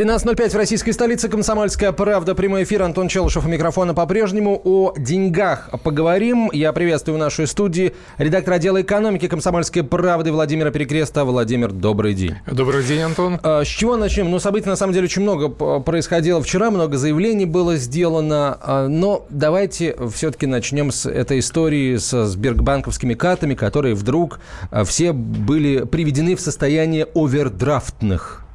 [0.00, 1.28] 13.05 в российской столице.
[1.28, 2.34] Комсомольская правда.
[2.34, 2.84] Прямой эфир.
[2.84, 4.58] Антон Челышев у микрофона по-прежнему.
[4.64, 6.48] О деньгах поговорим.
[6.54, 11.26] Я приветствую в нашей студии редактор отдела экономики Комсомольской правды Владимира Перекреста.
[11.26, 12.36] Владимир, добрый день.
[12.50, 13.40] Добрый день, Антон.
[13.42, 14.30] А, с чего начнем?
[14.30, 16.70] Ну, событий на самом деле очень много происходило вчера.
[16.70, 18.56] Много заявлений было сделано.
[18.62, 24.40] А, но давайте все-таки начнем с этой истории с сбербанковскими картами, которые вдруг
[24.70, 28.46] а, все были приведены в состояние овердрафтных.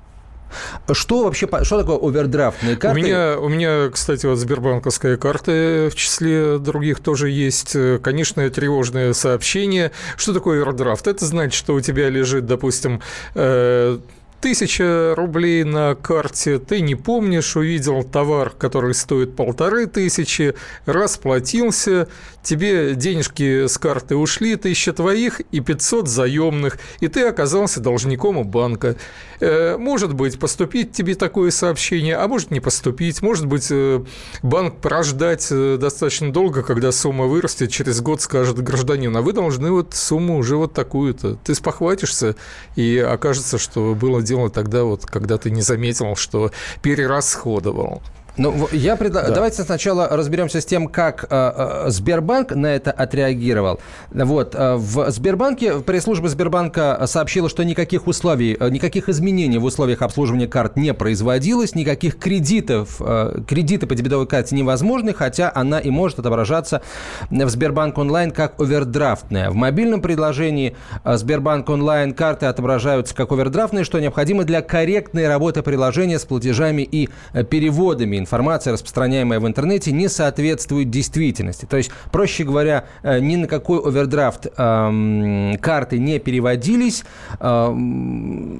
[0.91, 2.99] Что вообще, что такое овердрафтные карты?
[2.99, 7.75] У меня, у меня, кстати, вот сбербанковская карта в числе других тоже есть.
[8.01, 9.91] Конечно, тревожное сообщение.
[10.17, 11.07] Что такое овердрафт?
[11.07, 13.01] Это значит, что у тебя лежит, допустим,
[13.33, 13.97] э,
[14.45, 20.53] тысяча рублей на карте, ты не помнишь, увидел товар, который стоит полторы тысячи,
[20.85, 22.07] расплатился,
[22.45, 28.43] тебе денежки с карты ушли, тысяча твоих и 500 заемных, и ты оказался должником у
[28.43, 28.95] банка.
[29.39, 34.03] Э, может быть, поступить тебе такое сообщение, а может не поступить, может быть, э,
[34.43, 39.71] банк прождать э, достаточно долго, когда сумма вырастет, через год скажет гражданин, а вы должны
[39.71, 41.35] вот сумму уже вот такую-то.
[41.43, 42.35] Ты спохватишься,
[42.75, 48.01] и окажется, что было дело тогда вот, когда ты не заметил, что перерасходовал.
[48.37, 49.29] Ну, я предлагаю...
[49.29, 49.35] Да.
[49.35, 53.79] Давайте сначала разберемся с тем, как э, э, Сбербанк на это отреагировал.
[54.11, 54.55] Вот.
[54.55, 60.47] Э, в Сбербанке, пресс-служба Сбербанка сообщила, что никаких условий, э, никаких изменений в условиях обслуживания
[60.47, 66.19] карт не производилось, никаких кредитов, э, кредиты по дебетовой карте невозможны, хотя она и может
[66.19, 66.81] отображаться
[67.29, 69.49] в Сбербанк онлайн как овердрафтная.
[69.49, 70.75] В мобильном предложении
[71.05, 76.81] э, Сбербанк онлайн карты отображаются как овердрафтные, что необходимо для корректной работы приложения с платежами
[76.81, 77.09] и
[77.49, 81.65] переводами информация, распространяемая в интернете, не соответствует действительности.
[81.65, 87.03] То есть, проще говоря, э, ни на какой овердрафт эм, карты не переводились,
[87.39, 88.59] эм,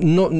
[0.00, 0.30] но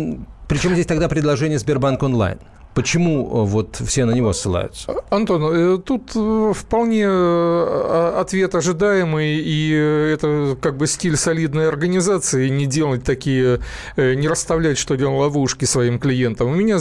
[0.49, 2.39] причем здесь тогда предложение Сбербанк онлайн?
[2.75, 4.95] Почему э, вот все на него ссылаются?
[5.11, 12.67] Антон, э, тут э, вполне ответ ожидаемый, и это как бы стиль солидной организации, не
[12.67, 13.61] делать такие,
[13.97, 16.49] не расставлять, что делал ловушки своим клиентам.
[16.49, 16.79] У меня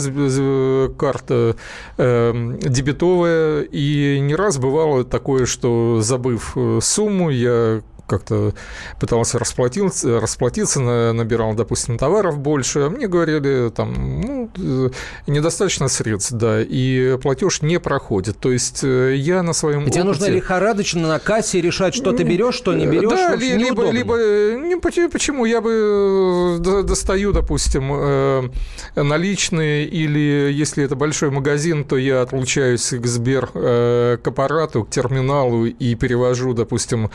[0.96, 1.56] карта
[1.96, 8.52] дебетовая, и не раз бывало такое, что забыв сумму, я как-то
[9.00, 10.80] пытался расплатиться, расплатиться,
[11.12, 14.90] набирал, допустим, товаров больше, а мне говорили, там, ну, э,
[15.26, 18.38] недостаточно средств, да, и платеж не проходит.
[18.38, 20.04] То есть э, я на своем Тебе опыте...
[20.04, 23.10] нужно лихорадочно на кассе решать, что ты берешь, что не берешь.
[23.10, 28.50] Да, ли, либо, либо, э, не, почему, я бы достаю, допустим,
[28.94, 35.66] наличные, или если это большой магазин, то я отлучаюсь к Сбер, к аппарату, к терминалу
[35.66, 37.10] и перевожу, допустим,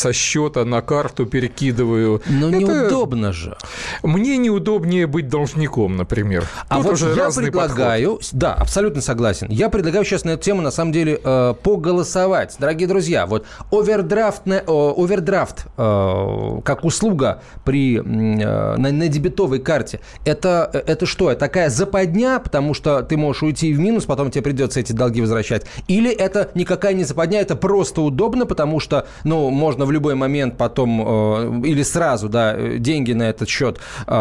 [0.00, 2.22] со счета на карту перекидываю.
[2.26, 2.56] Но Это...
[2.56, 3.56] неудобно же.
[4.02, 6.46] Мне неудобнее быть должником, например.
[6.68, 8.30] А Тут вот уже я предлагаю, подход.
[8.32, 9.48] да, абсолютно согласен.
[9.50, 13.26] Я предлагаю сейчас на эту тему на самом деле э, поголосовать, дорогие друзья.
[13.26, 20.00] Вот овердрафт, э, овердрафт э, как услуга при э, на, на дебетовой карте.
[20.24, 21.30] Это это что?
[21.30, 25.20] Это такая западня, потому что ты можешь уйти в минус, потом тебе придется эти долги
[25.20, 25.66] возвращать.
[25.88, 30.56] Или это никакая не западня, это просто удобно, потому что ну можно в любой момент
[30.56, 33.80] потом э, или сразу, да, деньги на этот счет.
[34.06, 34.12] Э,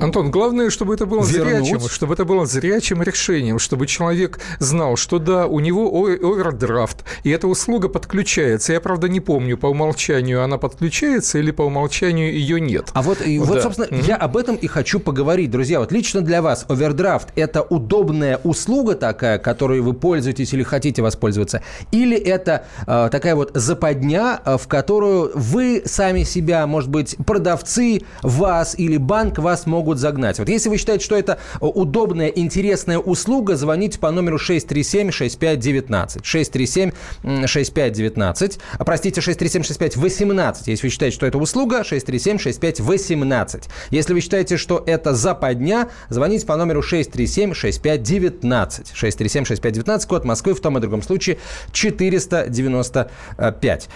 [0.00, 1.66] Антон, главное, чтобы это было вернуть.
[1.66, 7.30] зрячим, чтобы это было зрячим решением, чтобы человек знал, что да, у него овердрафт, и
[7.30, 8.72] эта услуга подключается.
[8.72, 12.90] Я, правда, не помню, по умолчанию она подключается или по умолчанию ее нет.
[12.94, 13.44] А вот, и да.
[13.44, 14.06] вот собственно, угу.
[14.06, 15.80] я об этом и хочу поговорить, друзья.
[15.80, 21.60] Вот лично для вас овердрафт– это удобная услуга такая, которой вы пользуетесь или хотите воспользоваться,
[21.90, 28.78] или это э, такая вот западня, в которую вы сами себя, может быть, продавцы вас
[28.78, 30.38] или банк вас могут загнать.
[30.38, 36.92] Вот если вы считаете, что это удобная, интересная услуга, звоните по номеру 637-6519.
[37.24, 38.60] 637-6519.
[38.78, 40.56] Простите, 637-6518.
[40.66, 43.64] Если вы считаете, что это услуга, 637-6518.
[43.90, 48.92] Если вы считаете, что это западня, звоните по номеру 637-6519.
[48.94, 51.38] 637-6519, код Москвы, в том и другом случае
[51.72, 53.88] 495.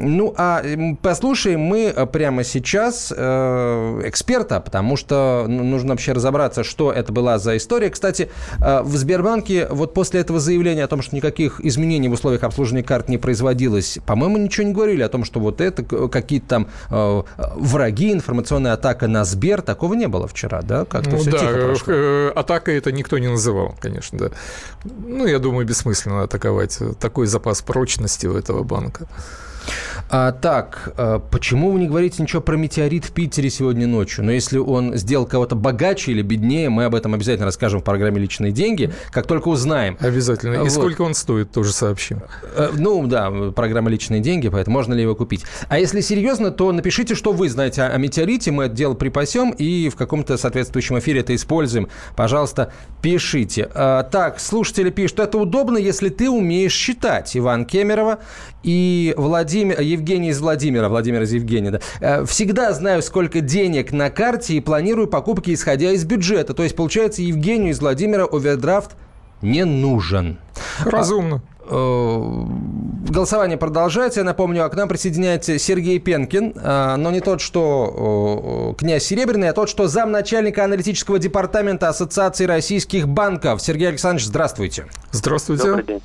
[0.00, 0.62] Ну, а
[1.02, 7.12] послушаем мы э, прямо сейчас э, эксперта, потому что ну, нужно вообще разобраться, что это
[7.12, 7.90] была за история.
[7.90, 8.30] Кстати,
[8.60, 12.82] э, в Сбербанке вот после этого заявления о том, что никаких изменений в условиях обслуживания
[12.82, 16.68] карт не производилось, по-моему, ничего не говорили о том, что вот это какие-то там
[17.56, 20.84] враги, информационная атака на Сбер, такого не было вчера, да?
[20.84, 21.94] Как-то ну, все да, тихо прошло.
[22.34, 24.30] Атака это никто не называл, конечно, да.
[24.84, 29.06] Ну, я думаю, бессмысленно атаковать такой запас прочности у этого банка.
[30.08, 34.24] А, так, а, почему вы не говорите ничего про метеорит в Питере сегодня ночью?
[34.24, 38.20] Но если он сделал кого-то богаче или беднее, мы об этом обязательно расскажем в программе
[38.20, 39.96] «Личные деньги», как только узнаем.
[40.00, 40.54] Обязательно.
[40.54, 40.70] И вот.
[40.70, 42.22] сколько он стоит, тоже сообщим.
[42.56, 45.44] А, ну, да, программа «Личные деньги», поэтому можно ли его купить.
[45.68, 49.88] А если серьезно, то напишите, что вы знаете о метеорите, мы это дело припасем и
[49.88, 51.88] в каком-то соответствующем эфире это используем.
[52.16, 52.72] Пожалуйста,
[53.02, 53.68] пишите.
[53.74, 57.36] А, так, слушатели пишут, это удобно, если ты умеешь считать.
[57.36, 58.18] Иван Кемерова
[58.62, 61.80] и Владимир, Евгений из Владимира, Владимир из Евгения, да.
[62.00, 66.54] Э, всегда знаю, сколько денег на карте и планирую покупки, исходя из бюджета.
[66.54, 68.96] То есть, получается, Евгению из Владимира овердрафт
[69.42, 70.38] не нужен.
[70.84, 71.42] Разумно.
[71.68, 72.44] Э,
[73.10, 74.20] голосование продолжается.
[74.20, 79.52] Я напомню, к нам присоединяется Сергей Пенкин, э, но не тот, что князь Серебряный, а
[79.52, 83.60] тот, что замначальника аналитического департамента Ассоциации российских банков.
[83.62, 84.86] Сергей Александрович, здравствуйте.
[85.12, 86.00] Здравствуйте.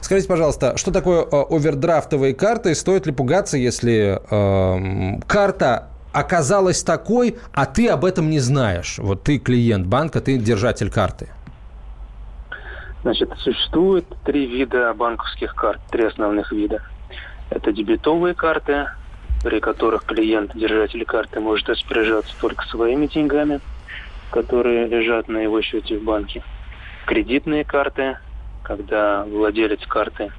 [0.00, 2.74] Скажите, пожалуйста, что такое э, овердрафтовые карты?
[2.74, 8.98] Стоит ли пугаться, если э, карта оказалась такой, а ты об этом не знаешь?
[8.98, 11.28] Вот ты клиент банка, ты держатель карты.
[13.04, 16.82] Значит, существует три вида банковских карт, три основных вида.
[17.50, 18.86] Это дебетовые карты,
[19.42, 23.60] при которых клиент, держатель карты, может распоряжаться только своими деньгами,
[24.30, 26.42] которые лежат на его счете в банке.
[27.04, 28.16] Кредитные карты,
[28.62, 30.32] когда владелец карты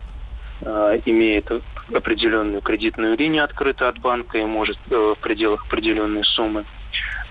[0.62, 1.52] э, имеет
[1.94, 6.66] определенную кредитную линию открытую от банка и может э, в пределах определенной суммы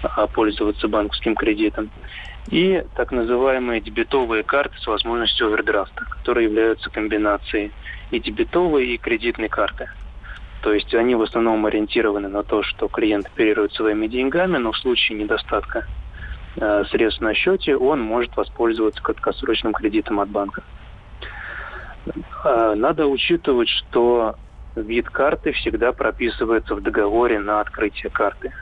[0.05, 1.91] э, пользоваться банковским кредитом
[2.51, 7.73] и так называемые дебетовые карты с возможностью овердрафта, которые являются комбинацией
[8.11, 9.89] и дебетовой, и кредитной карты.
[10.63, 14.79] То есть они в основном ориентированы на то, что клиент оперирует своими деньгами, но в
[14.79, 15.87] случае недостатка
[16.57, 20.63] э, средств на счете он может воспользоваться краткосрочным кредитом от банка.
[22.45, 24.37] Э, надо учитывать, что
[24.77, 28.53] вид карты всегда прописывается в договоре на открытие карты.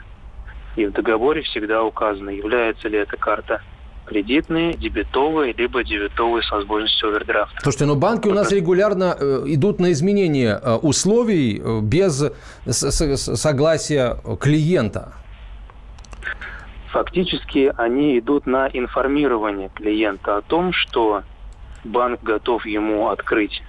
[0.74, 3.60] И в договоре всегда указано, является ли эта карта
[4.04, 7.58] кредитные, дебетовые, либо дебетовые с возможностью овердрафта.
[7.62, 12.24] Слушайте, но банки у нас регулярно э, идут на изменение э, условий э, без
[12.66, 15.14] согласия клиента.
[16.92, 21.22] Фактически они идут на информирование клиента о том, что
[21.84, 23.62] банк готов ему открыть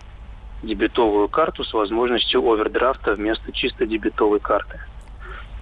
[0.62, 4.80] дебетовую карту с возможностью овердрафта вместо чисто дебетовой карты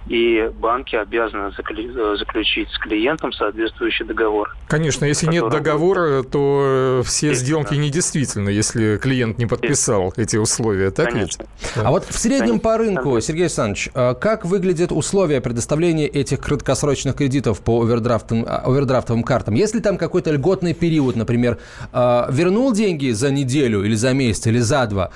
[0.06, 4.54] и банки обязаны заключить с клиентом соответствующий договор.
[4.68, 11.10] Конечно, если нет договора, то все сделки недействительны, если клиент не подписал эти условия, так
[11.10, 11.44] Конечно.
[11.44, 11.84] ведь?
[11.84, 12.60] А вот в среднем Конечно.
[12.60, 18.62] по рынку, Сергей Александрович, а как выглядят условия предоставления этих краткосрочных кредитов по овердрафтовым, а,
[18.64, 19.54] овердрафтовым картам?
[19.54, 21.58] Если там какой-то льготный период, например,
[21.92, 25.10] а, вернул деньги за неделю или за месяц или за два,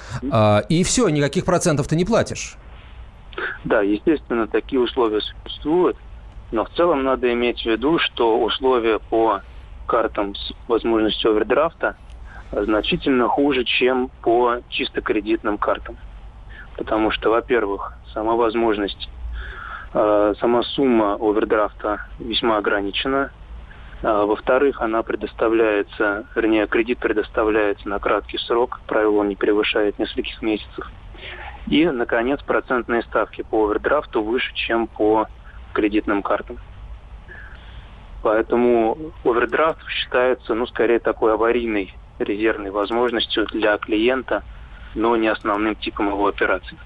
[0.68, 2.56] и все, никаких процентов ты не платишь?
[3.64, 5.96] Да, естественно, такие условия существуют,
[6.52, 9.42] но в целом надо иметь в виду, что условия по
[9.86, 11.96] картам с возможностью овердрафта
[12.52, 15.96] значительно хуже, чем по чисто кредитным картам.
[16.76, 19.08] Потому что, во-первых, сама возможность,
[19.94, 23.30] э, сама сумма овердрафта весьма ограничена.
[24.02, 30.90] А, во-вторых, она предоставляется, вернее, кредит предоставляется на краткий срок, правило, не превышает нескольких месяцев.
[31.68, 35.26] И, наконец, процентные ставки по овердрафту выше, чем по
[35.72, 36.58] кредитным картам.
[38.22, 44.42] Поэтому овердрафт считается, ну, скорее такой аварийной резервной возможностью для клиента,
[44.94, 46.78] но не основным типом его операций.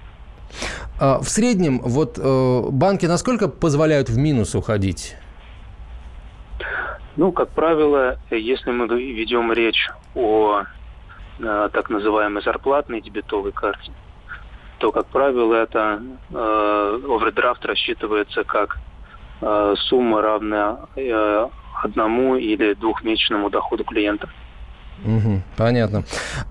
[0.99, 5.15] А в среднем вот э, банки насколько позволяют в минус уходить?
[7.15, 10.63] Ну, как правило, если мы ведем речь о
[11.39, 13.91] э, так называемой зарплатной дебетовой карте,
[14.81, 18.79] то, как правило, это э, овердрафт рассчитывается как
[19.39, 21.47] э, сумма равная э,
[21.83, 24.27] одному или двухмесячному доходу клиента.
[25.03, 26.03] Угу, понятно.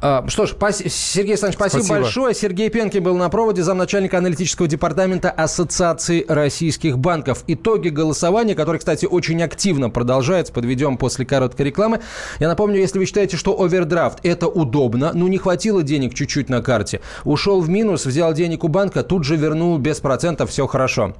[0.03, 0.79] А, что ж, пас...
[0.79, 2.35] Сергей Александрович, спасибо, спасибо большое.
[2.35, 7.45] Сергей Пенкин был на проводе, замначальника аналитического департамента Ассоциации российских банков.
[7.47, 12.01] Итоги голосования, которые, кстати, очень активно продолжаются, подведем после короткой рекламы.
[12.41, 16.61] Я напомню, если вы считаете, что овердрафт– это удобно, ну не хватило денег чуть-чуть на
[16.61, 21.15] карте, ушел в минус, взял денег у банка, тут же вернул без процентов, все хорошо.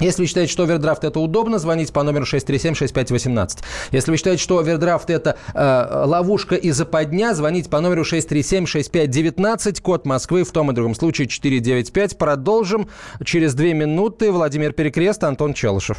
[0.00, 3.58] Если вы считаете, что овердрафт это удобно, звоните по номеру 637-6518.
[3.90, 10.06] Если вы считаете, что овердрафт это э, ловушка и западня, звоните по номеру 637-6519, код
[10.06, 12.16] Москвы, в том и другом случае 495.
[12.16, 12.88] Продолжим
[13.24, 14.30] через две минуты.
[14.30, 15.98] Владимир Перекрест, Антон Челышев.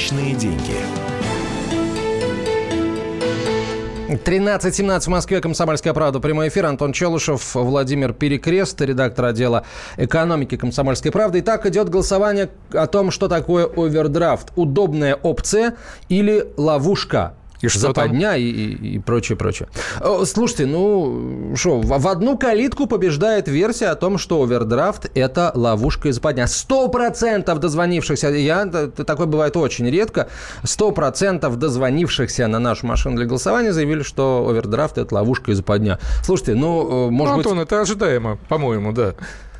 [0.00, 0.76] Личные деньги.
[4.08, 6.64] 13.17 в Москве, Комсомольская правда, прямой эфир.
[6.64, 9.66] Антон Челышев, Владимир Перекрест, редактор отдела
[9.98, 11.40] экономики Комсомольской правды.
[11.40, 14.52] Итак, идет голосование о том, что такое овердрафт.
[14.56, 15.76] Удобная опция
[16.08, 17.34] или ловушка?
[17.60, 19.68] И что западня и, и, и прочее, прочее.
[20.24, 26.12] Слушайте, ну что, в, одну калитку побеждает версия о том, что овердрафт– это ловушка и
[26.12, 26.46] западня.
[26.46, 30.28] Сто процентов дозвонившихся, я, такое бывает очень редко,
[30.64, 35.98] сто процентов дозвонившихся на нашу машину для голосования заявили, что овердрафт– это ловушка и западня.
[36.24, 37.66] Слушайте, ну, э, может ну, Антон, быть...
[37.66, 39.14] это ожидаемо, по-моему, да.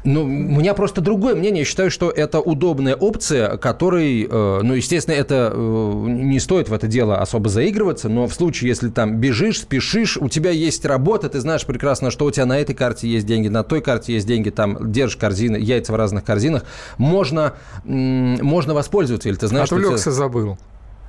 [0.05, 1.61] Ну, у меня просто другое мнение.
[1.61, 6.73] Я считаю, что это удобная опция, которой, э, ну, естественно, это э, не стоит в
[6.73, 11.29] это дело особо заигрываться, но в случае, если там бежишь, спешишь, у тебя есть работа,
[11.29, 14.27] ты знаешь прекрасно, что у тебя на этой карте есть деньги, на той карте есть
[14.27, 16.65] деньги, там держишь корзины, яйца в разных корзинах,
[16.97, 17.55] можно,
[17.85, 19.71] можно воспользоваться, или ты знаешь...
[19.71, 20.13] Отвлекся, что тебя...
[20.13, 20.59] забыл.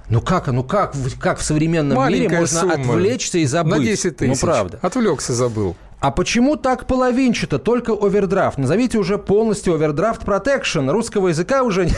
[0.09, 2.73] Ну как, ну как, как в современном Маленькая мире можно сумма.
[2.73, 3.79] отвлечься и забыть?
[3.79, 4.41] На 10 тысяч.
[4.41, 4.79] Ну правда.
[4.81, 5.77] Отвлекся, забыл.
[6.01, 8.57] А почему так половинчато, только овердрафт?
[8.57, 10.89] Назовите уже полностью овердрафт протекшн.
[10.89, 11.89] Русского языка уже...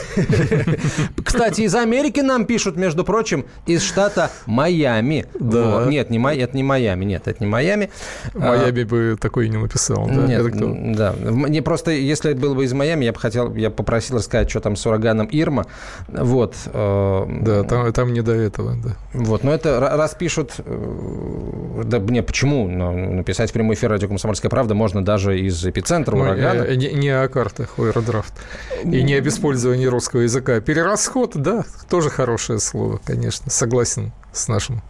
[1.23, 5.25] Кстати, из Америки нам пишут, между прочим, из штата Майами.
[5.39, 5.85] Да.
[5.87, 6.37] Нет, не Май...
[6.37, 7.91] это не Майами, нет, это не Майами.
[8.33, 8.85] Майами а...
[8.85, 10.05] бы такой не написал.
[10.09, 10.51] Нет,
[10.97, 11.15] да.
[11.23, 14.59] Мне просто, если это было бы из Майами, я бы хотел, я попросил рассказать, что
[14.59, 15.65] там с ураганом Ирма.
[16.09, 16.55] Вот.
[16.65, 18.97] Э, да, там, там не до этого, да.
[19.13, 20.55] Вот, но это раз пишут...
[20.57, 22.67] Э, да, мне почему?
[22.67, 26.75] Написать в прямой эфир радио «Комсомольская правда» можно даже из эпицентра ну, урагана.
[26.75, 28.33] Не, не о картах аэродрафт.
[28.83, 30.59] И не об использовании русского языка.
[30.59, 33.49] Перерасход, да, тоже хорошее слово, конечно.
[33.49, 34.81] Согласен с нашим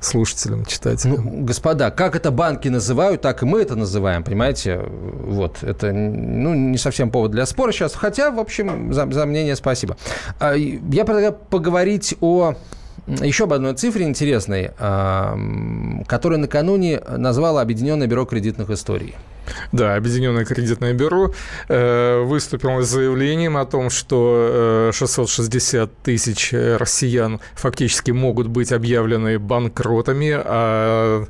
[0.00, 1.24] слушателям, читателям.
[1.24, 4.78] Ну, господа, как это банки называют, так и мы это называем, понимаете?
[4.78, 9.56] Вот, это ну, не совсем повод для спора сейчас, хотя, в общем, за, за мнение
[9.56, 9.96] спасибо.
[10.38, 12.54] А, я предлагаю поговорить о
[13.22, 14.70] еще об одной цифре интересной,
[16.06, 19.14] которую накануне назвало Объединенное бюро кредитных историй.
[19.72, 21.32] Да, Объединенное кредитное бюро
[21.68, 29.38] э, выступило с заявлением о том, что э, 660 тысяч россиян фактически могут быть объявлены
[29.38, 31.26] банкротами, а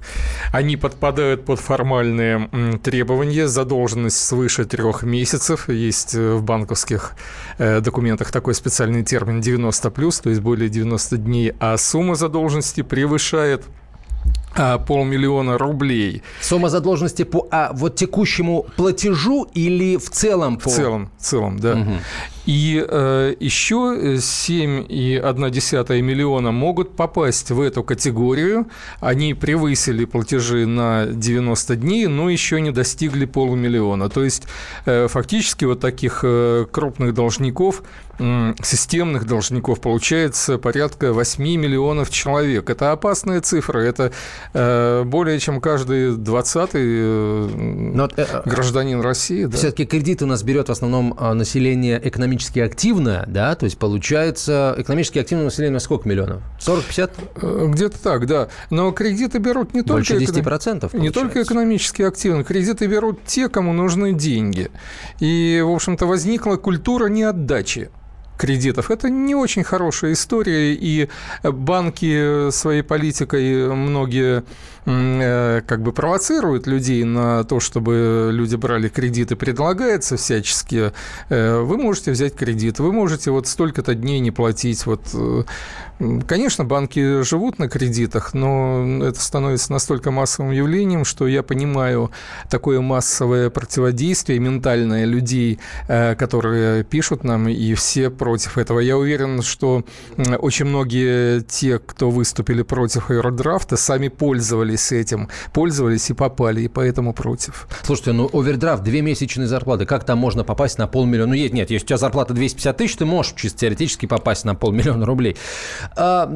[0.53, 2.49] они подпадают под формальные
[2.83, 7.13] требования, задолженность свыше трех месяцев, есть в банковских
[7.59, 13.65] э, документах такой специальный термин 90+, то есть более 90 дней, а сумма задолженности превышает
[14.87, 16.23] полмиллиона рублей.
[16.41, 20.59] Сумма задолженности по а, вот текущему платежу или в целом?
[20.59, 20.69] По...
[20.71, 21.75] В целом, в целом, да.
[21.75, 21.93] Угу.
[22.47, 28.67] И э, еще 7,1 миллиона могут попасть в эту категорию.
[29.01, 34.09] Они превысили платежи на 90 дней, но еще не достигли полумиллиона.
[34.09, 34.49] То есть
[34.87, 37.83] э, фактически вот таких э, крупных должников
[38.63, 42.69] системных должников получается порядка 8 миллионов человек.
[42.69, 44.11] Это опасная цифра, это э,
[44.53, 46.79] более чем каждый 20 э,
[48.17, 49.45] э, гражданин России.
[49.45, 49.57] Да.
[49.57, 55.19] Все-таки кредит у нас берет в основном население экономически активное, да, то есть получается, экономически
[55.19, 56.43] активное население сколько миллионов?
[56.61, 57.11] 40-50?
[57.43, 58.49] Э, где-то так, да.
[58.71, 60.33] Но кредиты берут не Больше только...
[60.33, 60.97] 10%, получается.
[60.99, 62.45] Не только экономически активно.
[62.45, 64.71] Кредиты берут те, кому нужны деньги.
[65.19, 67.91] И, в общем-то, возникла культура неотдачи
[68.41, 68.91] кредитов.
[68.91, 71.09] Это не очень хорошая история, и
[71.43, 74.43] банки своей политикой многие
[74.85, 80.93] как бы провоцирует людей на то, чтобы люди брали кредиты, предлагается всячески,
[81.29, 84.87] э, вы можете взять кредит, вы можете вот столько-то дней не платить.
[84.87, 85.43] Вот, э,
[86.27, 92.11] конечно, банки живут на кредитах, но это становится настолько массовым явлением, что я понимаю
[92.49, 98.81] такое массовое противодействие ментальное людей, которые пишут нам, и все против этого.
[98.81, 99.85] Я уверен, что
[100.39, 106.69] очень многие те, кто выступили против аэродрафта, сами пользовались пользовались этим, пользовались и попали, и
[106.69, 107.67] поэтому против.
[107.83, 111.31] Слушайте, ну овердрафт, две месячные зарплаты, как там можно попасть на полмиллиона?
[111.31, 114.55] Ну, нет, нет, если у тебя зарплата 250 тысяч, ты можешь чисто теоретически попасть на
[114.55, 115.37] полмиллиона рублей.
[115.97, 116.29] А,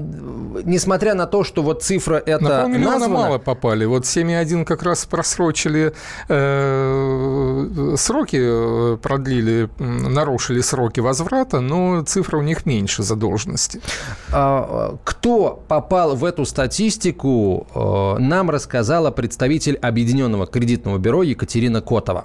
[0.64, 3.14] несмотря на то, что вот цифра это На полмиллиона названа...
[3.14, 3.84] мало попали.
[3.84, 5.92] Вот 7,1 как раз просрочили
[6.28, 13.80] э, сроки, э, продлили, нарушили сроки возврата, но цифра у них меньше задолженности.
[14.32, 22.24] А, кто попал в эту статистику, э, нам рассказала представитель Объединенного кредитного бюро Екатерина Котова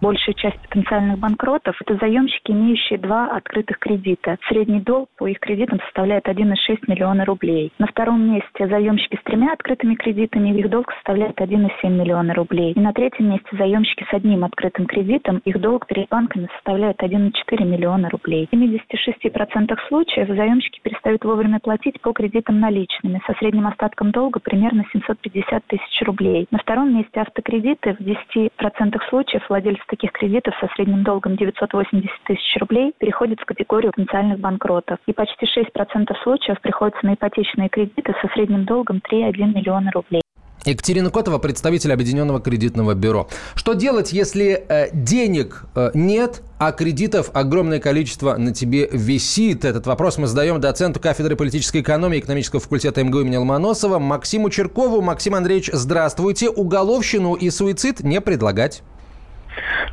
[0.00, 4.38] большая часть потенциальных банкротов– это заемщики, имеющие два открытых кредита.
[4.48, 7.72] Средний долг по их кредитам составляет 1,6 миллиона рублей.
[7.78, 12.72] На втором месте заемщики с тремя открытыми кредитами, их долг составляет 1,7 миллиона рублей.
[12.72, 17.64] И на третьем месте заемщики с одним открытым кредитом, их долг перед банками составляет 1,4
[17.64, 18.48] миллиона рублей.
[18.50, 24.84] В 76% случаев заемщики перестают вовремя платить по кредитам наличными, со средним остатком долга примерно
[24.92, 26.46] 750 тысяч рублей.
[26.50, 27.94] На втором месте автокредиты.
[27.94, 33.92] В 10% случаев владельцы таких кредитов со средним долгом 980 тысяч рублей переходит в категорию
[33.92, 34.98] потенциальных банкротов.
[35.06, 40.22] И почти 6% случаев приходится на ипотечные кредиты со средним долгом 3,1 миллиона рублей.
[40.64, 43.28] Екатерина Котова, представитель Объединенного кредитного бюро.
[43.54, 49.64] Что делать, если э, денег э, нет, а кредитов огромное количество на тебе висит?
[49.64, 55.00] Этот вопрос мы задаем доценту кафедры политической экономии экономического факультета МГУ имени Ломоносова Максиму Черкову.
[55.00, 56.50] Максим Андреевич, здравствуйте.
[56.50, 58.82] Уголовщину и суицид не предлагать.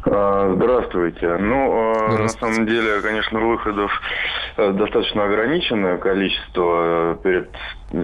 [0.06, 1.38] А, здравствуйте.
[1.38, 2.24] Ну, а, Здравствуйте.
[2.24, 3.92] на самом деле, конечно, выходов
[4.58, 7.50] э, достаточно ограниченное количество э, перед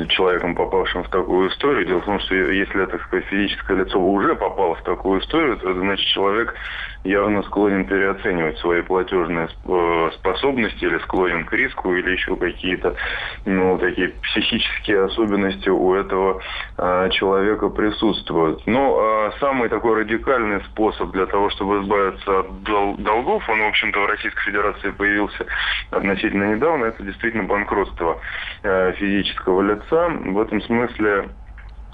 [0.10, 1.86] человеком, попавшим в такую историю.
[1.86, 5.74] Дело в том, что если, так сказать, физическое лицо уже попало в такую историю, то
[5.74, 6.56] значит человек
[7.04, 12.96] явно склонен переоценивать свои платежные э, способности или склонен к риску, или еще какие-то
[13.46, 16.42] ну, такие психические особенности у этого
[16.78, 18.66] э, человека присутствуют.
[18.66, 23.68] Но э, самый такой радикальный способ для того, чтобы избавиться от дол- долгов, он, в
[23.68, 25.46] общем-то, в Российской Федерации появился
[25.92, 28.22] относительно недавно, это действительно банкротство
[28.64, 30.10] э, физического лица лица.
[30.10, 31.30] В этом смысле,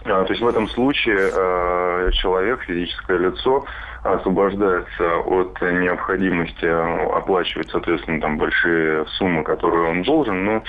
[0.05, 3.65] а, то есть в этом случае а, человек, физическое лицо,
[4.03, 6.65] освобождается от необходимости
[7.15, 10.63] оплачивать, соответственно, там большие суммы, которые он должен, но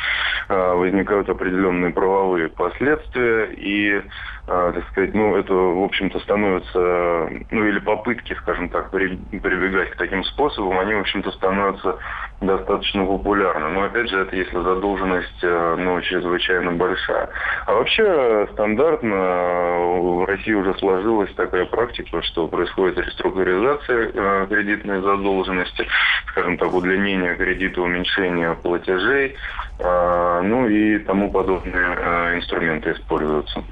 [0.49, 4.03] а, возникают определенные правовые последствия и
[4.51, 10.25] так сказать, ну, это, в общем-то, становится, ну, или попытки, скажем так, прибегать к таким
[10.25, 11.99] способам, они, в общем-то, становятся
[12.41, 13.69] достаточно популярна.
[13.69, 17.29] Но опять же, это если задолженность э, ну, чрезвычайно большая.
[17.67, 25.87] А вообще стандартно в России уже сложилась такая практика, что происходит реструктуризация э, кредитной задолженности,
[26.31, 29.37] скажем так, удлинение кредита, уменьшение платежей,
[29.79, 33.63] э, ну и тому подобные инструменты используются.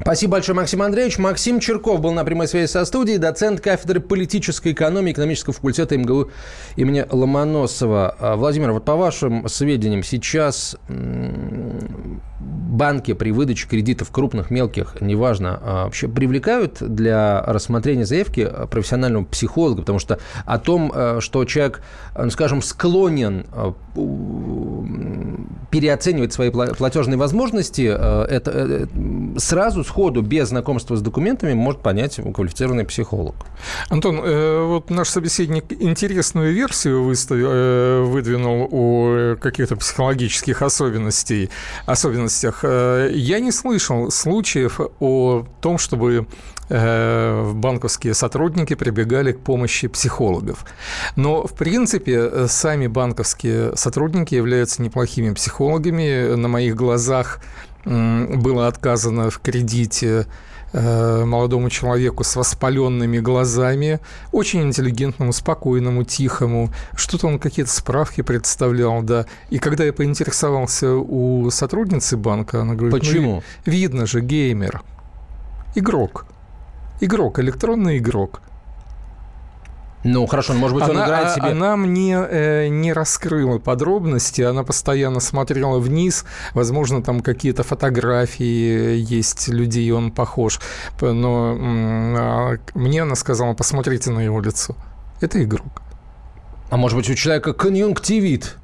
[0.00, 1.18] Спасибо большое, Максим Андреевич.
[1.18, 6.30] Максим Черков был на прямой связи со студией, доцент кафедры политической экономии экономического факультета МГУ
[6.76, 8.16] имени Ломоносова.
[8.36, 10.78] Владимир, вот по вашим сведениям, сейчас
[12.40, 19.82] банки при выдаче кредитов крупных, мелких, неважно, а, вообще привлекают для рассмотрения заявки профессионального психолога,
[19.82, 21.82] потому что о том, э, что человек,
[22.14, 23.72] э, ну, скажем, склонен э,
[25.70, 28.88] переоценивать свои платежные возможности, это
[29.36, 33.34] сразу, сходу, без знакомства с документами может понять квалифицированный психолог.
[33.88, 41.50] Антон, вот наш собеседник интересную версию выставил, выдвинул о каких-то психологических особенностей,
[41.86, 42.29] особенностях
[42.62, 46.26] Э, я не слышал случаев о том, чтобы
[46.68, 50.64] э, банковские сотрудники прибегали к помощи психологов.
[51.16, 56.34] Но, в принципе, сами банковские сотрудники являются неплохими психологами.
[56.34, 57.40] На моих глазах
[57.84, 64.00] было отказано в кредите Э, молодому человеку с воспаленными глазами,
[64.32, 66.70] очень интеллигентному, спокойному, тихому.
[66.94, 69.26] Что-то он какие-то справки представлял, да.
[69.50, 73.42] И когда я поинтересовался у сотрудницы банка, она говорит, почему?
[73.66, 74.82] Ну, видно же, геймер,
[75.74, 76.26] игрок,
[77.00, 78.42] игрок, электронный игрок.
[80.02, 81.48] Ну, хорошо, может быть, она, он играет себе...
[81.48, 89.48] Она мне э, не раскрыла подробности, она постоянно смотрела вниз, возможно, там какие-то фотографии есть
[89.48, 90.60] людей, он похож,
[91.00, 94.74] но э, мне она сказала, посмотрите на его лицо.
[95.20, 95.82] Это игрок.
[96.70, 98.56] А может быть, у человека конъюнктивит,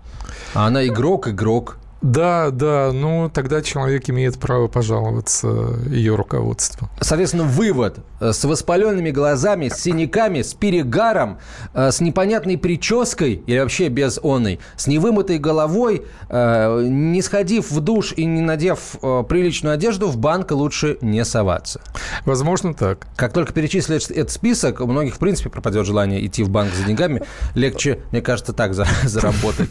[0.54, 1.78] а она игрок-игрок.
[2.06, 5.48] Да, да, ну тогда человек имеет право пожаловаться
[5.88, 6.88] ее руководству.
[7.00, 7.98] Соответственно, вывод.
[8.20, 11.38] С воспаленными глазами, с синяками, с перегаром,
[11.74, 17.80] э, с непонятной прической или вообще без оной, с невымытой головой, э, не сходив в
[17.80, 21.80] душ и не надев э, приличную одежду, в банк лучше не соваться.
[22.24, 23.08] Возможно, так.
[23.16, 26.84] Как только перечислишь этот список, у многих, в принципе, пропадет желание идти в банк за
[26.84, 27.22] деньгами.
[27.54, 29.70] Легче, мне кажется, так заработать.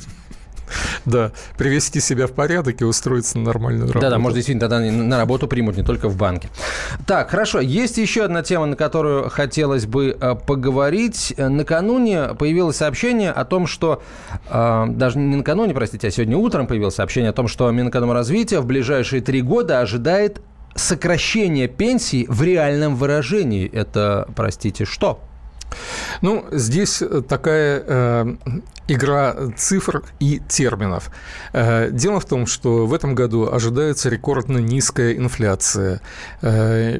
[1.06, 4.00] Да, привести себя в порядок и устроиться на нормальную работу.
[4.00, 6.50] Да-да, может, действительно, тогда на работу примут, не только в банке.
[7.06, 11.34] Так, хорошо, есть еще одна тема, на которую хотелось бы э, поговорить.
[11.38, 14.02] Накануне появилось сообщение о том, что...
[14.50, 18.66] Э, даже не накануне, простите, а сегодня утром появилось сообщение о том, что Минэкономразвития в
[18.66, 20.42] ближайшие три года ожидает
[20.76, 23.68] сокращение пенсий в реальном выражении.
[23.68, 25.20] Это, простите, что?
[26.22, 28.36] Ну, здесь такая э,
[28.88, 31.12] игра цифр и терминов.
[31.54, 36.02] Э, дело в том, что в этом году ожидается рекордно низкая инфляция.
[36.42, 37.00] Э,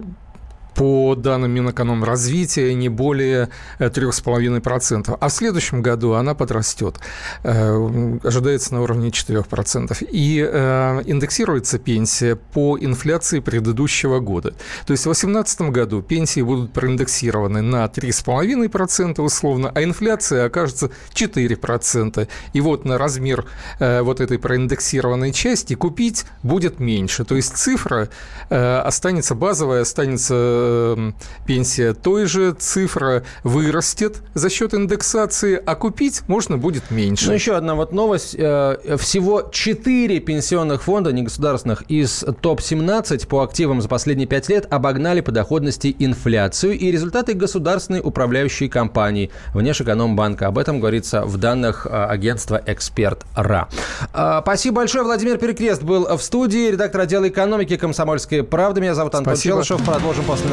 [0.76, 5.12] по данным Минэкономразвития, не более 3,5%.
[5.12, 6.98] Э, а в следующем году она подрастет.
[7.44, 10.06] Э, ожидается на уровне 4%.
[10.12, 14.52] И э, индексируется пенсия по инфляции предыдущего года.
[14.86, 22.28] То есть в 2018 году пенсии будут проиндексированы на 3,5% условно, а инфляция окажется 4%.
[22.52, 23.46] И вот на размер
[23.80, 27.24] вот этой проиндексированной части купить будет меньше.
[27.24, 28.10] То есть цифра
[28.50, 30.65] останется базовая, останется
[31.46, 37.28] пенсия той же, цифра вырастет за счет индексации, а купить можно будет меньше.
[37.28, 38.36] Ну, еще одна вот новость.
[38.38, 45.22] Э, всего 4 пенсионных фонда негосударственных из топ-17 по активам за последние 5 лет обогнали
[45.22, 50.48] по доходности инфляцию и результаты государственной управляющей компании Внешэкономбанка.
[50.48, 53.68] Об этом говорится в данных э, агентства «Эксперт РА».
[54.14, 55.04] Э, спасибо большое.
[55.04, 58.82] Владимир Перекрест был в студии, редактор отдела экономики «Комсомольской правды».
[58.82, 59.56] Меня зовут Антон Спасибо.
[59.56, 59.84] Челышев.
[59.86, 60.50] Продолжим после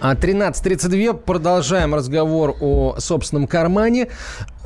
[0.00, 1.14] 13.32.
[1.14, 4.08] Продолжаем разговор о собственном кармане.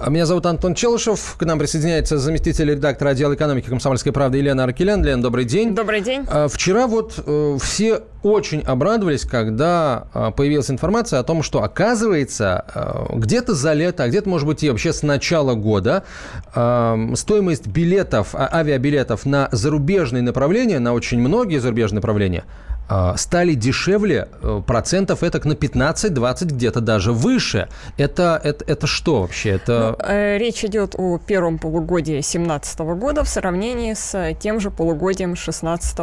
[0.07, 1.37] Меня зовут Антон Челышев.
[1.39, 5.03] К нам присоединяется заместитель редактора отдела экономики «Комсомольской правды» Елена Аркелян.
[5.05, 5.75] Лен, добрый день.
[5.75, 6.27] Добрый день.
[6.29, 13.53] А, вчера вот э, все очень обрадовались, когда появилась информация о том, что, оказывается, где-то
[13.55, 16.05] за лето, а где-то, может быть, и вообще с начала года
[16.53, 22.72] стоимость билетов, а, авиабилетов на зарубежные направления, на очень многие зарубежные направления– а,
[23.17, 27.69] стали дешевле э, процентов это на 15-20, где-то даже выше.
[27.97, 29.51] Это, это, это что вообще?
[29.51, 29.97] Это...
[29.99, 35.31] Ну, э, речь идет о первом полугодии 2017 года в сравнении с тем же полугодием
[35.31, 35.99] 2016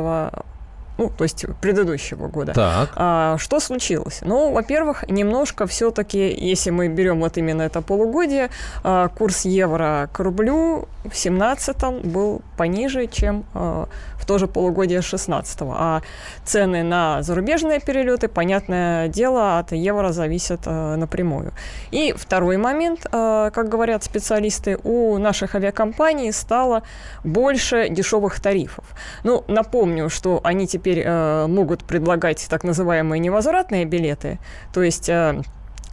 [1.00, 2.54] ну, то есть предыдущего года.
[2.54, 2.92] Так.
[2.96, 4.20] А, что случилось?
[4.22, 8.50] Ну, во-первых, немножко все-таки, если мы берем вот именно это полугодие,
[8.84, 13.88] а, курс евро к рублю в 17 был пониже, чем а,
[14.20, 16.02] в то же полугодие 16 А
[16.44, 21.54] цены на зарубежные перелеты, понятное дело, от евро зависят а, напрямую.
[21.92, 26.84] И второй момент, а, как говорят специалисты, у наших авиакомпаний стало
[27.24, 28.84] больше дешевых тарифов.
[29.24, 34.40] Ну, напомню, что они теперь теперь э, могут предлагать так называемые невозвратные билеты,
[34.74, 35.42] то есть э,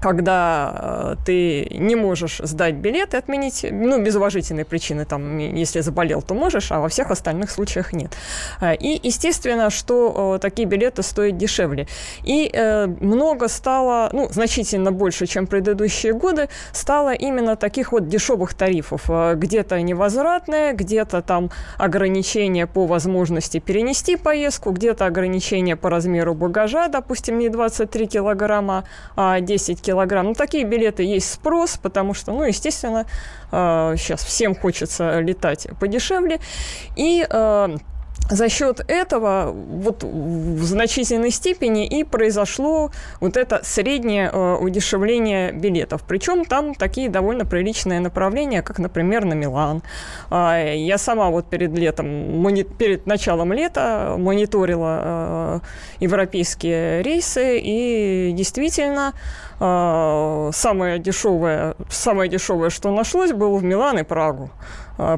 [0.07, 5.81] когда э, ты не можешь сдать билет и отменить, ну, без уважительной причины, там, если
[5.81, 8.12] заболел, то можешь, а во всех остальных случаях нет.
[8.61, 11.88] Э, и, естественно, что э, такие билеты стоят дешевле.
[12.23, 12.53] И
[13.01, 19.11] много стало, ну, значительно больше, чем предыдущие годы, стало именно таких вот дешевых тарифов.
[19.35, 27.38] Где-то невозвратные, где-то там ограничения по возможности перенести поездку, где-то ограничения по размеру багажа, допустим,
[27.38, 28.85] не 23 килограмма,
[29.16, 29.96] а 10 килограмм.
[30.05, 33.07] Ну, такие билеты есть спрос, потому что, ну, естественно,
[33.51, 36.41] сейчас а, всем хочется летать подешевле.
[36.97, 37.77] И а,
[38.31, 46.03] за счет этого вот в значительной степени и произошло вот это среднее э, удешевление билетов.
[46.07, 49.83] Причем там такие довольно приличные направления, как, например, на Милан.
[50.31, 52.07] Э, я сама вот перед летом,
[52.41, 55.61] мони, перед началом лета мониторила э,
[56.01, 59.15] европейские рейсы, и действительно
[59.59, 64.51] самое дешевое, самое дешевое, что нашлось, было в Милан и Прагу.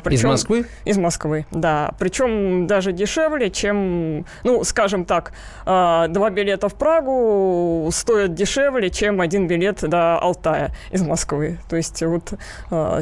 [0.03, 0.67] Причем, из Москвы?
[0.85, 1.93] Из Москвы, да.
[2.01, 5.33] Причем даже дешевле, чем, ну, скажем так,
[5.65, 11.59] два билета в Прагу стоят дешевле, чем один билет до Алтая из Москвы.
[11.69, 12.33] То есть вот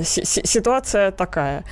[0.05, 1.65] ситуация такая.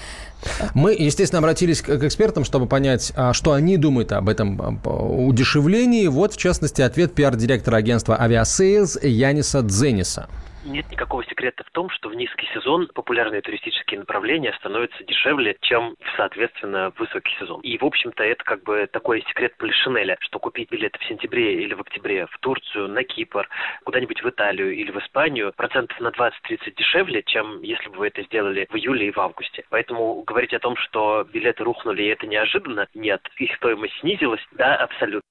[0.74, 6.06] Мы, естественно, обратились к экспертам, чтобы понять, а, что они думают об этом а, удешевлении.
[6.06, 10.28] Вот, в частности, ответ пиар-директора агентства «Авиасейлз» Яниса Дзениса
[10.64, 15.94] нет никакого секрета в том, что в низкий сезон популярные туристические направления становятся дешевле, чем
[16.00, 17.60] в, соответственно, высокий сезон.
[17.60, 21.74] И, в общем-то, это как бы такой секрет Полишинеля, что купить билеты в сентябре или
[21.74, 23.48] в октябре в Турцию, на Кипр,
[23.84, 28.22] куда-нибудь в Италию или в Испанию процентов на 20-30 дешевле, чем если бы вы это
[28.22, 29.64] сделали в июле и в августе.
[29.70, 33.20] Поэтому говорить о том, что билеты рухнули и это неожиданно, нет.
[33.36, 35.22] Их стоимость снизилась, да, абсолютно.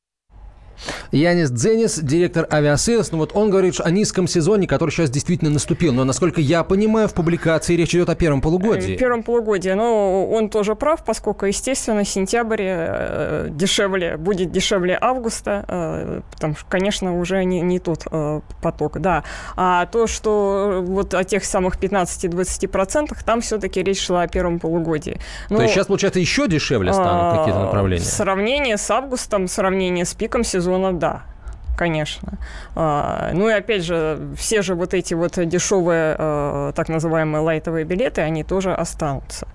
[1.12, 5.94] Янис Дзенис, директор Aviasales, ну вот он говорит о низком сезоне, который сейчас действительно наступил.
[5.94, 8.96] Но, насколько я понимаю, в публикации речь идет о первом полугодии.
[8.96, 9.70] В первом полугодии.
[9.70, 16.66] Но он тоже прав, поскольку, естественно, сентябрь э, дешевле, будет дешевле августа, э, потому что,
[16.68, 19.24] конечно, уже не, не тот э, поток, да.
[19.56, 25.20] А то, что вот о тех самых 15-20%, там все-таки речь шла о первом полугодии.
[25.50, 28.04] Но, то есть сейчас, получается, еще дешевле станут какие-то направления?
[28.04, 31.24] В сравнении с августом, в сравнении с пиком сезона, сезона, да
[31.76, 32.38] конечно.
[32.76, 37.86] А, ну и опять же, все же вот эти вот дешевые, а, так называемые лайтовые
[37.86, 39.48] билеты, они тоже останутся.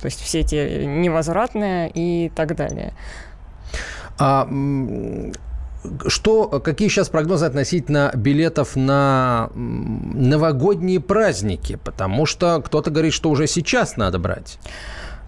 [0.00, 2.92] То есть все эти невозвратные и так далее.
[4.18, 4.48] А
[6.08, 11.78] что, какие сейчас прогнозы относительно билетов на новогодние праздники?
[11.84, 14.58] Потому что кто-то говорит, что уже сейчас надо брать.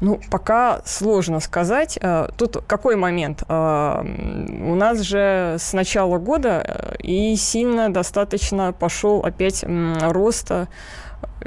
[0.01, 1.99] Ну, пока сложно сказать.
[2.01, 3.43] Э, тут какой момент?
[3.49, 10.53] Э, у нас же с начала года э, и сильно достаточно пошел опять рост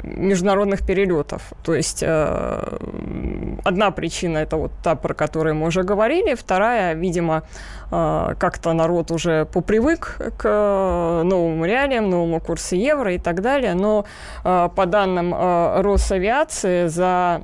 [0.02, 1.52] международных перелетов.
[1.62, 7.42] То есть одна причина это вот та, про которую мы уже говорили, вторая, видимо,
[7.90, 13.74] как-то народ уже попривык к новым реалиям, новому курсу евро и так далее.
[13.74, 14.04] Но
[14.42, 17.40] по данным Росавиации за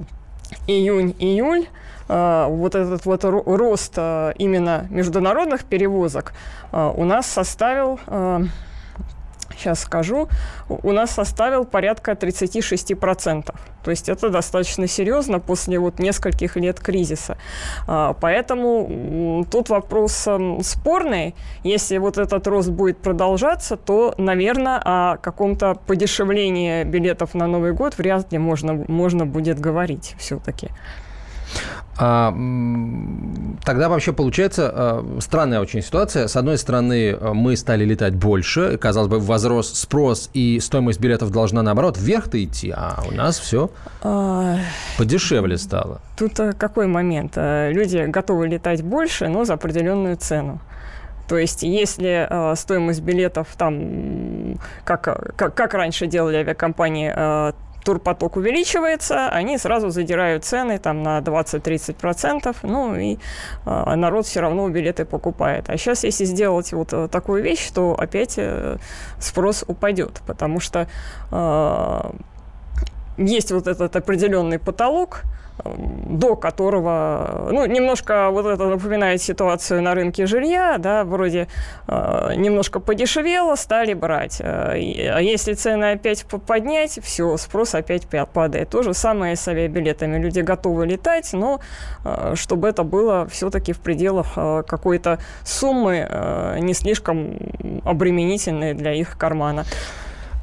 [0.69, 1.67] июнь-июль,
[2.09, 6.33] э, вот этот вот рост э, именно международных перевозок
[6.71, 7.99] э, у нас составил
[9.59, 10.29] сейчас скажу,
[10.69, 13.55] у нас составил порядка 36%.
[13.85, 17.37] То есть это достаточно серьезно после вот нескольких лет кризиса.
[17.87, 21.35] Поэтому тут вопрос эм, спорный.
[21.65, 27.97] Если вот этот рост будет продолжаться, то, наверное, о каком-то подешевлении билетов на Новый год
[27.99, 30.69] вряд ли можно, можно будет говорить все-таки.
[32.01, 32.33] А,
[33.65, 36.29] тогда вообще получается а, странная очень ситуация.
[36.29, 41.31] С одной стороны, а, мы стали летать больше, казалось бы, возрос спрос, и стоимость билетов
[41.31, 43.71] должна, наоборот, вверх-то идти, а у нас все
[44.97, 46.01] подешевле стало.
[46.17, 47.33] Тут какой момент?
[47.37, 50.61] Люди готовы летать больше, но за определенную цену.
[51.29, 55.03] То есть, если э, стоимость билетов там, как,
[55.37, 57.53] как, как раньше делали авиакомпании, э,
[57.89, 63.17] турпоток увеличивается, они сразу задирают цены там на 20-30%, ну и
[63.65, 65.71] э, народ все равно билеты покупает.
[65.71, 68.77] А сейчас, если сделать вот э, такую вещь, то опять э,
[69.19, 70.87] спрос упадет, потому что
[71.33, 72.11] э,
[73.19, 75.25] есть вот этот определенный потолок,
[75.65, 81.49] до которого, ну, немножко вот это напоминает ситуацию на рынке жилья, да, вроде
[81.87, 84.41] э, немножко подешевело, стали брать.
[84.41, 84.75] Э,
[85.13, 88.71] а если цены опять поднять, все, спрос опять падает.
[88.71, 90.19] То же самое с авиабилетами.
[90.19, 91.61] Люди готовы летать, но
[92.05, 97.37] э, чтобы это было все-таки в пределах э, какой-то суммы, э, не слишком
[97.85, 99.65] обременительной для их кармана.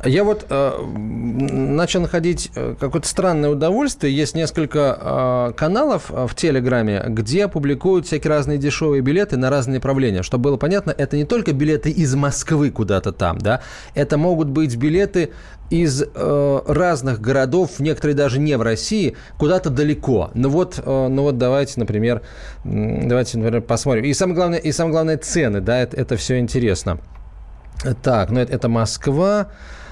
[0.05, 4.15] Я вот э, начал находить э, какое-то странное удовольствие.
[4.15, 9.75] Есть несколько э, каналов э, в Телеграме, где публикуют всякие разные дешевые билеты на разные
[9.75, 10.21] направления.
[10.21, 13.61] Чтобы было понятно, это не только билеты из Москвы куда-то там, да,
[13.95, 15.31] это могут быть билеты
[15.71, 20.29] из э, разных городов, некоторые даже не в России, куда-то далеко.
[20.35, 22.21] Ну вот, э, ну вот давайте, например,
[22.63, 24.03] давайте, например, посмотрим.
[24.03, 26.99] И самое главное, и самое главное цены, да, это, это все интересно.
[28.03, 29.47] Так, ну это, это Москва.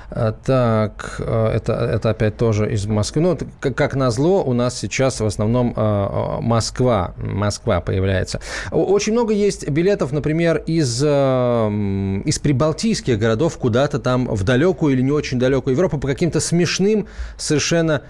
[0.10, 3.22] А, так, а, это, это опять тоже из Москвы.
[3.22, 8.40] Ну, как, как назло, у нас сейчас в основном а, Москва, Москва появляется.
[8.72, 15.12] Очень много есть билетов, например, из, из прибалтийских городов куда-то там в далекую или не
[15.12, 18.02] очень далекую Европу по каким-то смешным совершенно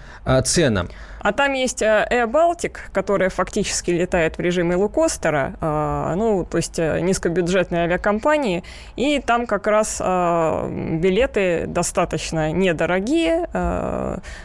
[0.44, 0.88] ценам.
[1.24, 6.58] А там есть э, Air Baltic, которая фактически летает в режиме лукостера, э, ну, то
[6.58, 8.62] есть э, низкобюджетной авиакомпании,
[8.96, 13.48] и там как раз билеты достаточно недорогие.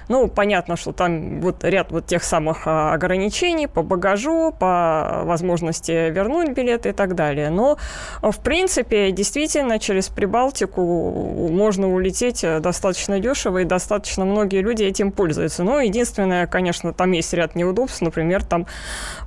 [0.07, 6.51] Ну, понятно, что там вот ряд вот тех самых ограничений по багажу, по возможности вернуть
[6.51, 7.49] билеты и так далее.
[7.49, 7.77] Но,
[8.21, 15.63] в принципе, действительно, через Прибалтику можно улететь достаточно дешево, и достаточно многие люди этим пользуются.
[15.63, 18.01] Но единственное, конечно, там есть ряд неудобств.
[18.01, 18.65] Например, там,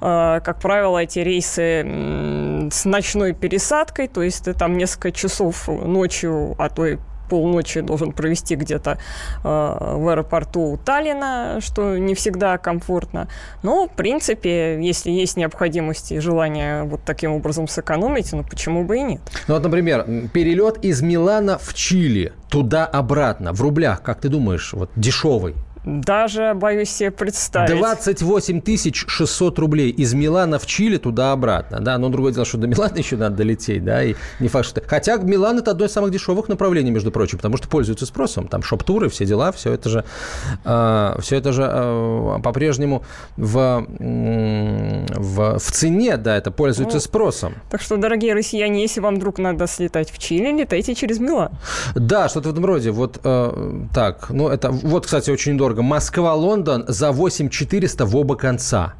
[0.01, 6.55] э, как правило, эти рейсы с ночной пересадкой, то есть ты там несколько часов ночью,
[6.59, 6.99] а то и
[7.33, 8.99] полночи должен провести где-то э,
[9.43, 13.27] в аэропорту Таллина, что не всегда комфортно.
[13.63, 18.99] Но, в принципе, если есть необходимость и желание вот таким образом сэкономить, ну почему бы
[18.99, 19.21] и нет?
[19.49, 24.91] Ну вот, например, перелет из Милана в Чили туда-обратно в рублях, как ты думаешь, вот
[24.95, 25.55] дешевый?
[25.85, 27.77] Даже боюсь себе представить.
[27.77, 28.62] 28
[29.09, 31.81] 600 рублей из Милана в Чили туда-обратно.
[31.81, 34.83] Да, но другое дело, что до Милана еще надо долететь, да, и не факт, что...
[34.87, 38.47] Хотя Милан– это одно из самых дешевых направлений, между прочим, потому что пользуются спросом.
[38.47, 40.05] Там шоп-туры, все дела, все это же,
[40.64, 43.03] э, все это же э, по-прежнему
[43.37, 47.55] в, в, в цене, да, это пользуется ну, спросом.
[47.71, 51.51] Так что, дорогие россияне, если вам вдруг надо слетать в Чили, летайте через Милан.
[51.97, 52.92] Да, что-то в этом роде.
[52.92, 55.72] Вот э, так, ну это, вот, кстати, очень дорого дорого.
[55.81, 58.95] Москва-Лондон за 8400 в оба конца.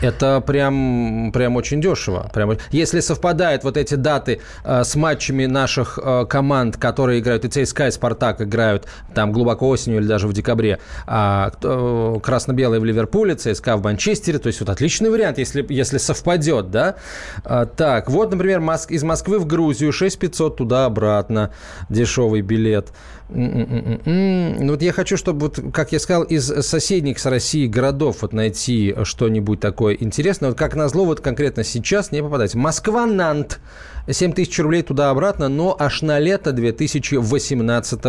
[0.00, 2.30] Это прям, прям очень дешево.
[2.32, 7.48] Прям, если совпадают вот эти даты э, с матчами наших э, команд, которые играют, и
[7.48, 12.84] ЦСКА, и Спартак играют там глубоко осенью или даже в декабре, а э, красно-белые в
[12.84, 16.96] Ливерпуле, ЦСКА в Манчестере, то есть вот отличный вариант, если, если совпадет, да.
[17.44, 18.90] А, так, вот, например, Моск...
[18.90, 21.50] из Москвы в Грузию 6500 туда-обратно,
[21.88, 22.88] дешевый билет.
[23.32, 28.32] Ну вот я хочу, чтобы, вот, как я сказал, из соседних с Россией городов вот
[28.32, 30.50] найти что-нибудь такое интересное.
[30.50, 32.54] Вот как назло, вот конкретно сейчас не попадать.
[32.54, 33.60] Москва-Нант.
[34.08, 38.00] 7 тысяч рублей туда-обратно, но аж на лето 2018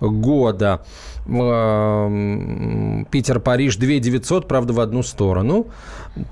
[0.00, 0.82] года.
[3.10, 5.68] Питер-Париж 2 900, правда, в одну сторону.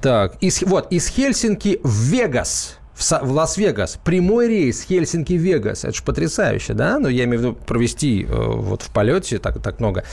[0.02, 3.98] Так, из, вот, из Хельсинки в Вегас– в, Лас-Вегас.
[4.02, 5.84] Прямой рейс Хельсинки-Вегас.
[5.84, 6.98] Это же потрясающе, да?
[6.98, 10.04] Ну, я имею в виду провести э, вот в полете так, так много.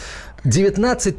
[0.44, 1.16] 19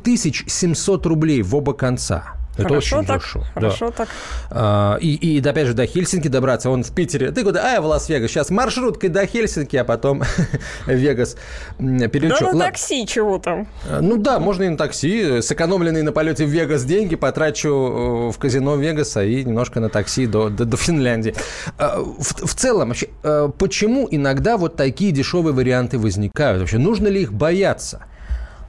[0.46, 2.35] 700 рублей в оба конца.
[2.56, 3.44] Это хорошо очень так, дешево.
[3.54, 3.92] Хорошо да.
[3.92, 4.08] так.
[4.50, 6.70] А, и, и, опять же, до Хельсинки добраться.
[6.70, 7.30] Он в Питере.
[7.30, 7.70] Ты куда?
[7.70, 8.30] А, я в Лас-Вегас.
[8.30, 10.22] Сейчас маршруткой до Хельсинки, а потом
[10.86, 11.36] Вегас
[11.78, 12.46] перелечу.
[12.46, 13.68] Да на такси чего там?
[13.88, 15.42] А, ну да, можно и на такси.
[15.42, 20.26] Сэкономленные на полете в Вегас деньги потрачу э, в казино Вегаса и немножко на такси
[20.26, 21.34] до, до, до Финляндии.
[21.78, 26.60] А, в, в целом, вообще, э, почему иногда вот такие дешевые варианты возникают?
[26.60, 28.06] Вообще, нужно ли их бояться?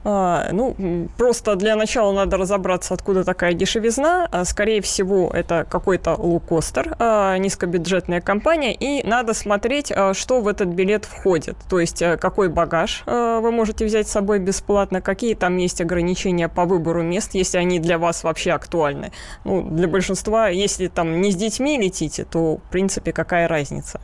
[0.04, 4.28] А, ну, просто для начала надо разобраться, откуда такая дешевизна.
[4.30, 10.68] А, скорее всего, это какой-то лукостер, а, низкобюджетная компания, и надо смотреть, что в этот
[10.68, 11.56] билет входит.
[11.68, 16.64] То есть, какой багаж вы можете взять с собой бесплатно, какие там есть ограничения по
[16.64, 19.12] выбору мест, если они для вас вообще актуальны.
[19.44, 24.00] Ну, для большинства, если там не с детьми летите, то, в принципе, какая разница.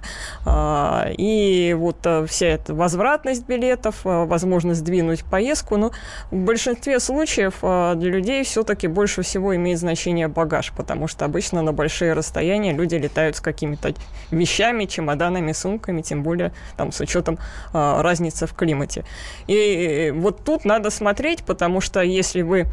[1.19, 5.93] И вот вся эта возвратность билетов, возможность сдвинуть поездку, но
[6.31, 11.63] в большинстве случаев а, для людей все-таки больше всего имеет значение багаж, потому что обычно
[11.63, 13.95] на большие расстояния люди летают с какими-то
[14.31, 17.39] вещами, чемоданами, сумками, тем более там с учетом
[17.73, 19.05] а, разницы в климате.
[19.47, 22.67] И вот тут надо смотреть, потому что если вы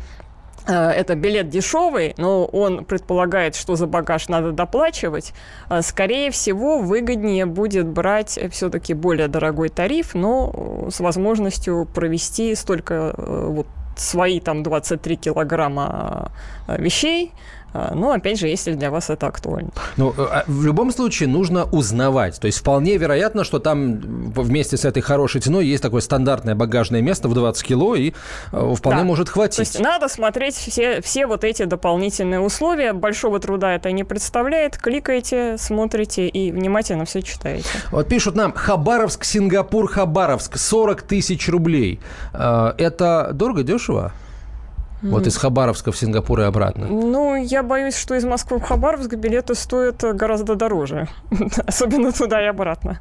[0.67, 5.33] это билет дешевый, но он предполагает, что за багаж надо доплачивать,
[5.81, 13.45] скорее всего, выгоднее будет брать все-таки более дорогой тариф, но с возможностью провести столько э,
[13.49, 16.31] вот свои там 23 килограмма
[16.67, 17.33] э, вещей,
[17.73, 19.71] Но, ну, опять же, если для вас это актуально.
[19.97, 22.39] Ну, э, а в любом случае нужно узнавать.
[22.39, 23.99] То есть вполне вероятно, что там
[24.33, 28.13] вместе с этой хорошей ценой есть такое стандартное багажное место в 20 кило, и
[28.51, 29.05] э, вполне да.
[29.05, 29.57] может хватить.
[29.57, 32.93] То есть надо смотреть все, все вот эти дополнительные условия.
[32.93, 34.77] Большого труда это не представляет.
[34.77, 37.69] Кликайте, смотрите и внимательно все читаете.
[37.91, 41.99] Вот пишут нам, Хабаровск, Сингапур, Хабаровск, 40 тысяч рублей.
[42.33, 44.13] Э, это дорого, дешево?
[45.01, 46.87] Вот из Хабаровска в Сингапур и обратно.
[46.87, 51.07] Ну, я боюсь, что из Москвы в Хабаровск билеты стоят гораздо дороже.
[51.65, 52.99] Особенно туда и обратно.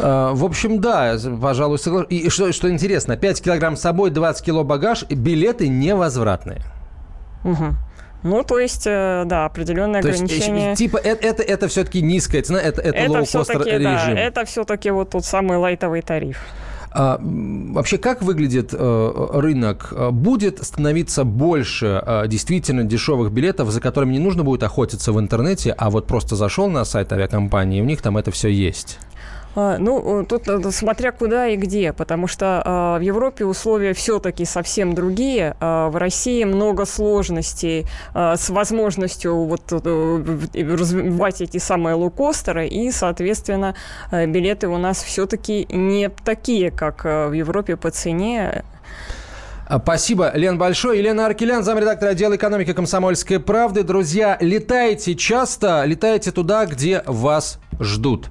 [0.00, 2.10] А, в общем, да, пожалуй, соглашусь.
[2.10, 6.62] И что, что интересно, 5 килограмм с собой, 20 кило багаж, билеты невозвратные.
[7.44, 7.74] Угу.
[8.24, 10.70] Ну, то есть, э, да, определенные то ограничения.
[10.70, 14.14] Есть, типа, это, это, это все-таки низкая цена, это, это, это low-cost режим.
[14.14, 16.38] Да, это все-таки вот тот самый лайтовый тариф.
[17.00, 19.94] А, вообще, как выглядит э, рынок?
[20.10, 25.70] Будет становиться больше э, действительно дешевых билетов, за которыми не нужно будет охотиться в интернете,
[25.78, 28.98] а вот просто зашел на сайт авиакомпании, и у них там это все есть?
[29.60, 34.94] А, ну, тут смотря куда и где, потому что э, в Европе условия все-таки совсем
[34.94, 35.56] другие.
[35.58, 37.84] Э, в России много сложностей
[38.14, 43.74] э, с возможностью вот, э, развивать эти самые лоукостеры, и, соответственно,
[44.12, 48.62] э, билеты у нас все-таки не такие, как э, в Европе по цене.
[49.82, 51.00] Спасибо, Лен, большое.
[51.00, 53.82] Елена Аркелян, замредактор отдела экономики комсомольской правды.
[53.82, 58.30] Друзья, летайте часто, летайте туда, где вас ждут.